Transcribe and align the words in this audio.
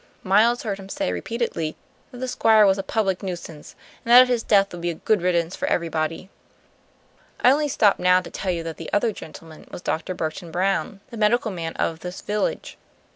Miles 0.23 0.63
heard 0.63 0.79
him 0.79 0.89
say 0.89 1.11
repeatedly 1.11 1.75
that 2.09 2.17
the 2.17 2.27
Squire 2.27 2.65
was 2.65 2.79
a 2.79 2.81
public 2.81 3.21
nuisance, 3.21 3.75
and 4.03 4.11
that 4.11 4.27
his 4.27 4.41
death 4.41 4.71
would 4.73 4.81
be 4.81 4.89
a 4.89 4.95
good 4.95 5.21
riddance 5.21 5.55
for 5.55 5.67
everybody. 5.67 6.27
I 7.41 7.51
only 7.51 7.67
stop 7.67 7.99
now 7.99 8.19
to 8.19 8.31
tell 8.31 8.49
you 8.51 8.63
that 8.63 8.77
the 8.77 8.91
other 8.91 9.11
gentleman 9.11 9.67
was 9.69 9.83
Dr. 9.83 10.15
Burton 10.15 10.49
Brown, 10.49 11.01
the 11.11 11.17
medical 11.17 11.51
man 11.51 11.73
of 11.73 11.99
this 11.99 12.21
village. 12.21 12.79